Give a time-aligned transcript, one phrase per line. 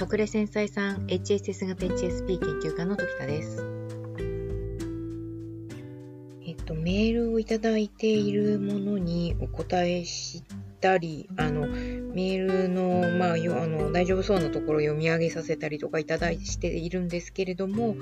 [0.00, 3.62] 隠れ繊細さん HSS 型 HSP 研究家の時田です。
[6.46, 10.42] えっと、メールをいただいているものにお答えし
[10.80, 17.94] たり、あの、メールの、まあ、よあの大丈夫そうなところを読み上げさせたりとかいただいているんですけれども、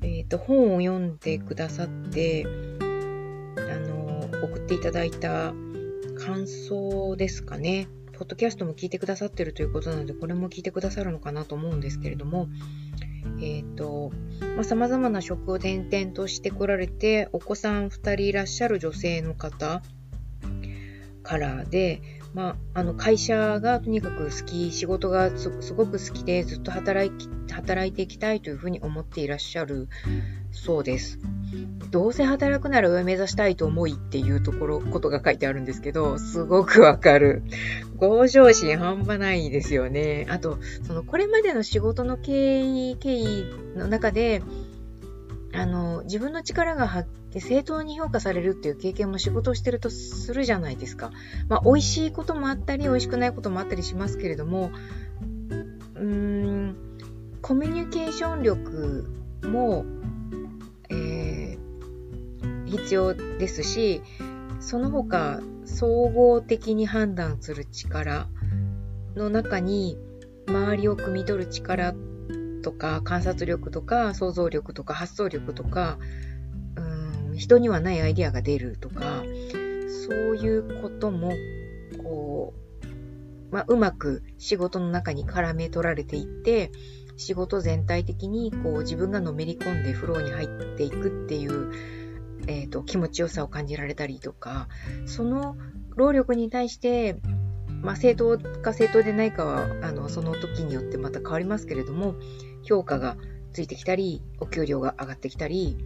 [0.00, 2.46] えっと、本を読んでくださって、
[2.80, 5.52] あの、送っていただいた
[6.18, 7.86] 感想ですかね。
[8.12, 12.48] ポッドキャストも聞いてくださってるということなので、これも聞いてくださるのかなと思うんですけれども、
[13.40, 14.12] えっ、ー、と、
[14.56, 19.82] まあ、様々な職を転々としてこられて、お子さん2人いらっしゃる女性の方
[21.22, 22.02] からで、
[22.34, 27.12] まあ、あの会社がとにかく好き、仕事がすごく好きでずっと働い
[27.52, 29.88] 働いていきたいというふうに思っていらっしゃる
[30.50, 31.18] そうです。
[31.90, 37.42] どうせ働くなら上目指したいと思いっていうところ、ことが書いてあるんですけど、すごくわかる。
[37.98, 40.26] 向上心半端ないですよね。
[40.30, 43.44] あと、その、これまでの仕事の経緯、経緯
[43.76, 44.42] の中で、
[45.54, 51.10] あの、自分の力が発揮、正当に評価されるっていう経験も仕事をしてるとするじゃないですか。
[51.48, 54.70] まあ、美味しいこともあったり、美味しくないこともあったりしますけれども、
[55.94, 56.76] うーん、
[57.42, 59.06] コミュニケーション力
[59.44, 59.84] も、
[60.88, 64.02] えー、必要ですし、
[64.60, 68.28] その他、総合的に判断する力
[69.16, 69.98] の中に、
[70.48, 71.94] 周りを汲み取る力
[72.62, 75.98] とか観察力とか想像力とか発想力とか
[76.76, 79.22] うん人にはないアイディアが出るとか
[80.08, 81.32] そういうことも
[82.02, 86.72] こう、まあ、うまく仕事の中に絡め取られていって
[87.16, 91.72] 仕事全体的にこう自分がのめり込んでフローに入っていくっていう、
[92.46, 94.68] えー、と気持ちよさを感じられたりとか
[95.06, 95.56] その
[95.94, 97.18] 労力に対して
[97.82, 102.14] まあ、正当か正当でないかはあのその時によってまた変わりますけれども
[102.62, 103.16] 評価が
[103.52, 105.76] ついてきたり、お給料が上がってきたり、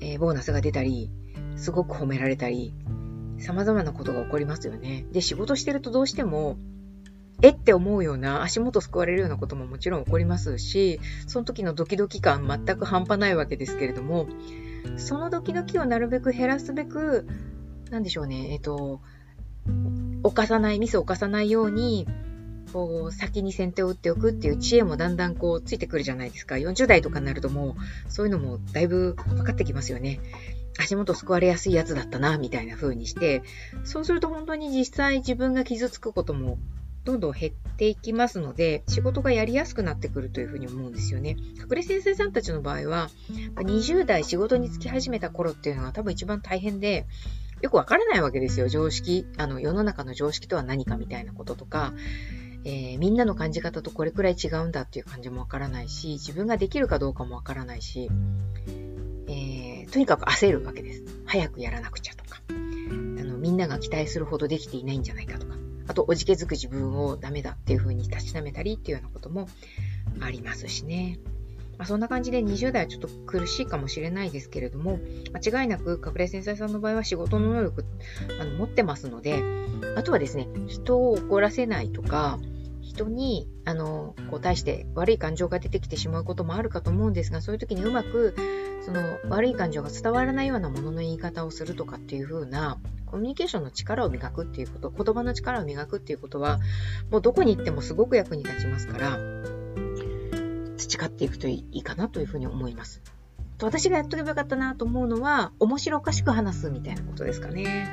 [0.00, 1.10] えー、ボーナスが出たり、
[1.56, 2.74] すごく褒められたり、
[3.38, 5.06] 様々なことが起こりますよね。
[5.12, 6.58] で、仕事してるとどうしても、
[7.42, 14.26] えって思うような、足元救われるようなことももちろん起こりますし、その時のドキドキ感全く半端ないわけですけれども、
[14.96, 17.26] そのドキドキをなるべく減らすべく、
[17.90, 19.00] なんでしょうね、えっと、
[20.26, 22.06] 犯さない、ミスを犯さないように、
[22.72, 26.56] こう、先に先手を打っておくっていう知恵もだんだんこう、ついてくるじゃないですか。
[26.56, 27.76] 40代とかになるとも
[28.08, 30.20] う、そういうのもだいぶ分かってきますよね。
[30.78, 33.42] 足元救われやすいやつだったな、みたいな風にして、
[33.84, 36.58] そうすると本当に実際自分が傷つくことも
[37.06, 41.36] どんどん減っていきますので、仕事がやりやすくなってくるというふうに思うんですよね。
[41.58, 43.10] 隠れ先生さんたちの場合は、
[43.54, 47.06] 20代仕事に就き始めた頃っていうのが多分一番大変で、
[47.62, 48.68] よくわからないわけですよ。
[48.68, 51.94] 常識、あの、世の中の常識とは何かみたいなこととか、
[52.64, 58.10] えー、みんなの感じ方とこれくらい違うんだっていう感じもわからないし、自分ができるかどうかもわからないし、
[59.28, 61.04] えー、とにかく焦るわけです。
[61.26, 65.54] 早くやらなくちゃとか、あの、みんなが期待するほどできていないんじゃないかとか、
[65.88, 69.48] あと、おじけづく自分をダメだっていう風にたしなめたりっていうようなことも
[70.20, 71.18] ありますしね。
[71.78, 74.98] まあ、そんな感じで20代はちょっと苦しいかもしれないですけれども、
[75.32, 77.84] 間違いなく隠れ繊細さんの場合は仕事の能力
[78.40, 79.42] あの持ってますので、
[79.96, 82.38] あとはですね、人を怒らせないとか、
[82.96, 88.34] 人に、あの、こう対して悪い感情が出てきてしまうこともあるかと思うんですが、そういう時にうまく、
[88.82, 96.58] その悪い感情が伝わらないようなものの言い方をするとかっていう風な、コミュニケーションの力を磨くっていうこと、言葉の力を磨くっていうことは、
[97.10, 99.18] もうどこに行ってもすごく役に立ちますから、
[100.86, 103.02] 培っていくといいかなというふうに思います。
[103.62, 107.88] 私がやっとけばよかったなと思うのは、面白おかしく話すみたいなことですかね。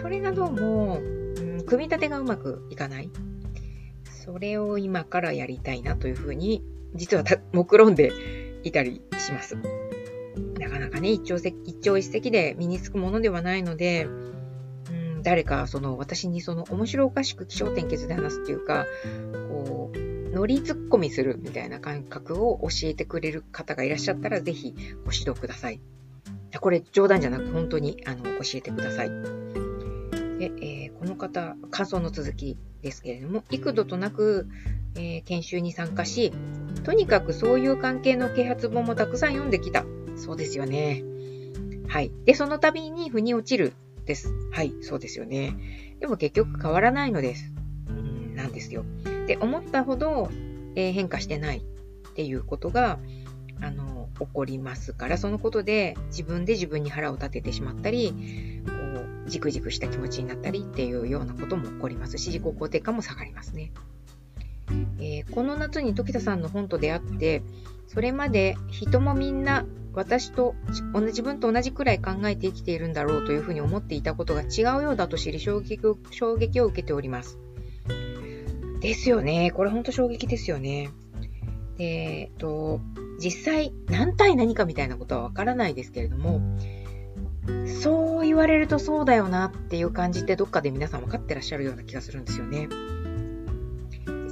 [0.00, 3.10] それがどうも、うん、組み立てがうまくいかない。
[4.04, 6.64] それを今からやりたいなというふうに、
[6.94, 8.10] 実は目論んで
[8.64, 9.56] いたりします。
[10.58, 18.86] なかなかね、一朝一朝一夕で身につくものではないので、うん、誰かその私にその面白おかしく気象転結で話すっていうか、
[19.50, 24.74] こう、乗りツッコミするみたいな感覚を教えてくれる方がいらっしゃったら、ぜひ
[25.06, 25.80] ご指導ください。
[26.60, 29.08] これ冗談じゃなく本当にあの教えてください。
[30.38, 34.46] で、えー、この方、感想の続きですけれども、幾度となく、
[34.96, 36.34] えー、研修に参加し、
[36.84, 39.86] とにかくそういう関係の啓発本もたくさん読んできた。
[40.16, 41.02] そうですよね。
[41.88, 42.12] はい。
[42.26, 43.72] で、その度に腑に落ちる
[44.04, 44.34] です。
[44.52, 45.56] はい、そうですよね。
[45.98, 47.50] でも結局変わらないのです。
[47.88, 48.84] うん、なんですよ。
[49.26, 50.30] で、思ったほど、
[50.74, 52.98] えー、変化してないっていうことが、
[53.60, 58.14] あの、起こりますから、そのことで自分で自分に腹を立ててしまったり、
[58.66, 58.72] こ
[59.26, 63.72] う、じくじくした気持ちになったりっていうようなことも起こりますし、自己肯定感も下がりますね。
[64.98, 67.42] えー、この夏に時田さんの本と出会って、
[67.86, 69.64] それまで人もみんな
[69.94, 75.86] 私と自分と同じくらい考えて生きているんだろうというふうに思っていたことが違うようだと知り衝撃
[76.60, 77.38] を受けております。
[78.80, 79.50] ですよね。
[79.52, 80.90] これほんと衝撃ですよね。
[81.76, 82.80] で、えっと、
[83.18, 86.40] 実際何対何かみたいなことはわからないですけれども、
[87.82, 92.68] そう言われるとそうだよなっていう感じってどっかで皆さん分かってらっしゃるような気がするんですよね。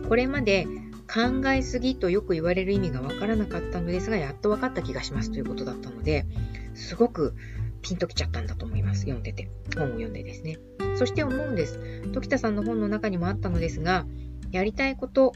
[0.09, 0.67] これまで
[1.07, 6.27] 考えすぎとよく言われる意味が分からなかったのですが、やっと分かった気がしますということだったので、
[6.75, 7.35] すごく
[7.83, 9.03] ピンときちゃったんだと思います。
[9.03, 9.51] 読んでて。
[9.77, 10.59] 本を読んでですね。
[10.97, 11.79] そして思うんです。
[12.13, 14.07] 時田さんの本の中にもあったのですが、
[14.55, 15.33] やりたいこと、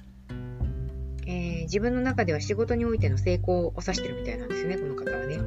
[1.27, 5.39] えー、自分の中では仕事においての成功を指してるみたいなんですよね、この方はね。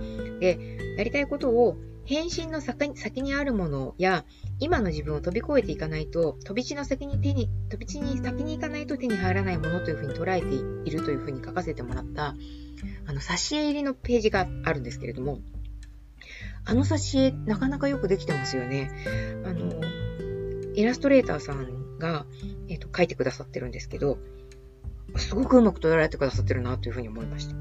[0.41, 4.25] で、やりたいことを変身の先にあるものや、
[4.59, 12.35] 今の自分を飛び越えていかないと、飛び地の先に手に、飛び地に先に行かないと手に入らないものというふうに捉えているというふうに書かせてもらった、
[13.05, 15.39] あの、挿絵入りのページがあるんですけれども、
[16.65, 18.91] あの挿絵、なかなかよくできてますよね。
[19.45, 19.71] あの、
[20.75, 22.25] イラストレーターさんが、
[22.67, 24.17] えっ、ー、と、書いてくださってるんですけど、
[25.15, 27.55] すごくうまく撮られてくださってるなというふうに思いました。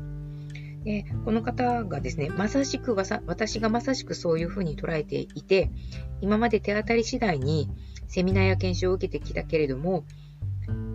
[0.85, 5.71] で、この方がですね、まさしく私がまさしくそういうふうに捉えていて、
[6.21, 7.69] 今まで手当たり次第に
[8.09, 10.05] セミナーや研修を受けてきたけれども、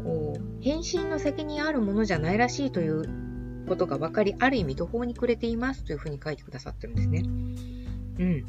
[0.03, 7.23] こう、返信の責任あるものじゃないらしいということが分かり、ある意味途方に暮れていますというふうに書いてくださってるんですね。
[8.19, 8.45] うん。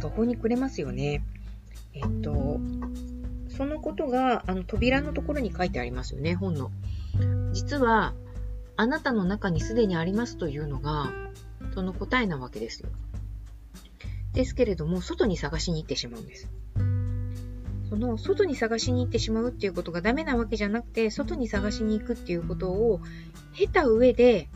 [0.00, 1.22] 途方に暮れますよね。
[1.94, 2.60] えっと、
[3.56, 6.70] そのことが、あの、扉のところに書いてありますよね、本の。
[7.52, 8.14] 実は、
[8.76, 11.12] あなたの中にすでにありますというのが、
[11.74, 12.88] その答えなわけですよ。
[14.32, 16.50] ですけれども、外に探しに行ってしまうんです。
[17.88, 23.00] その外に探しに行ってしまうっていうことがダメなわけじゃなくて、外に探しに行くっていうことを
[23.54, 24.48] 経た上で、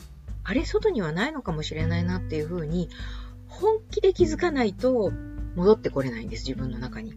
[0.43, 2.89] あれ、外にはないのかもしれないなっていうふうに、
[3.47, 5.13] 本気で気づかないと
[5.55, 7.15] 戻ってこれないんです、自分の中に。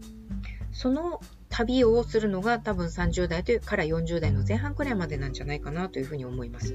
[0.71, 6.73] その旅をするのが多分30代というから40代の前半くらいまでなんじゃないかなというふうに思います。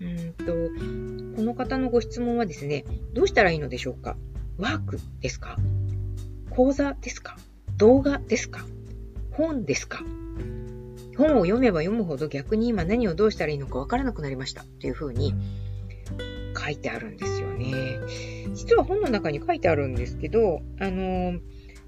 [0.00, 0.52] うんと、
[1.36, 4.16] この方のご質問はですね、どうしたらいいのでしょうか？
[4.58, 5.56] ワークですか？
[6.50, 7.36] 講座ですか？
[7.76, 8.64] 動画ですか？
[9.32, 10.02] 本ですか？
[11.18, 14.64] 本を読めば読むほど逆に今何をどうしたらいいのかわからなくなりました。
[14.80, 15.34] というふうに
[16.56, 17.98] 書いてあるんですよね。
[18.54, 21.40] 実は本の中に書いてあるんですけど、あのー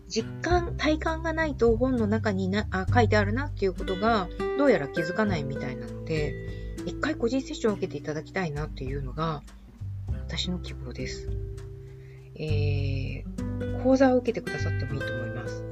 [0.09, 6.35] 実感、体感がないと本の中になあ書いてあるなっていうことがどうやら気づかないみたいなので、
[6.87, 9.43] 一回個人セッションを受けていただきたいなっていうのが
[10.11, 11.29] 私の希望です。
[12.35, 15.65] えー、講座を受けてくださってもいいと思います。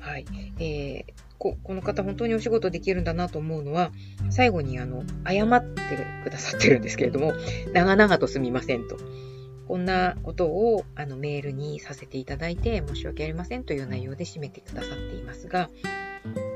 [0.00, 0.24] はい。
[0.58, 3.92] えー、ここの方本当にお仕事できるんだなと思うのは、
[4.30, 5.82] 最後にあの、謝って
[6.24, 7.34] くださってるんですけれども、
[7.72, 8.96] 長々とすみませんと。
[9.68, 15.68] こんなことをあのメールにさせていただいて申し訳ありませんという内容で締めてくださっていますが、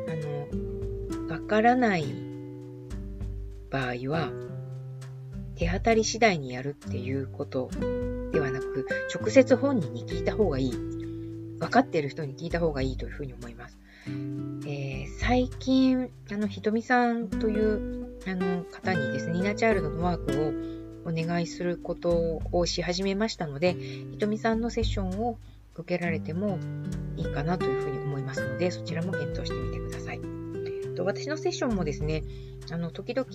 [0.09, 2.06] あの、わからない
[3.70, 4.32] 場合は、
[5.56, 7.69] 手当たり次第にやるっていうこと
[8.32, 10.73] ではなく、直接本人に聞いた方がいい。
[10.73, 13.78] 分かっている人に聞いた方がいいというふうに思います。
[14.66, 25.38] えー、最近、あの、ひとみさんというあの方にですね、ニナチャイルドのワークをお願いすることをし始めましたので、ひとみさんのセッションを
[25.75, 26.59] 受けられても
[27.16, 30.21] いいかなというふうに思いますので、そちらも検討してみてください。
[30.94, 32.23] と私のセッションもですね、
[32.71, 33.28] あの、時々、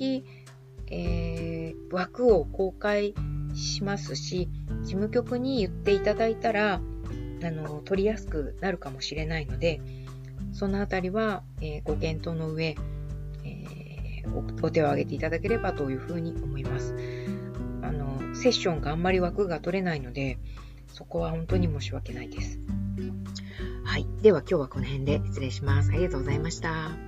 [0.90, 3.14] えー、枠を公開
[3.54, 4.50] しますし、
[4.84, 6.82] 事務局に言っていただいたら、
[7.44, 9.82] あの、取りやすくなるかもしれないので、
[10.54, 12.76] そのあたりは、えー、ご検討の上、
[13.44, 16.96] えー、お手を挙げていただければというふうに思います。
[18.48, 20.38] セッションがあんまり枠が取れないので、
[20.88, 22.60] そこは本当に申し訳ないです。
[23.84, 24.08] はい。
[24.22, 25.92] では今日はこの辺で失礼します。
[25.92, 27.07] ありがとうございました。